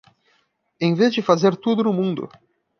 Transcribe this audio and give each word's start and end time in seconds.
Em 0.81 0.95
vez 0.95 1.13
de 1.13 1.21
fazer 1.21 1.55
tudo 1.55 1.83
no 1.83 1.93
mundo 1.93 2.27